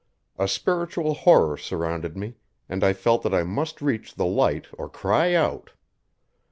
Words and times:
A 0.39 0.47
spiritual 0.47 1.13
horror 1.13 1.57
surrounded 1.57 2.17
me, 2.17 2.33
and 2.67 2.83
I 2.83 2.91
felt 2.91 3.21
that 3.21 3.35
I 3.35 3.43
must 3.43 3.83
reach 3.83 4.15
the 4.15 4.25
light 4.25 4.65
or 4.75 4.89
cry 4.89 5.35
out. 5.35 5.73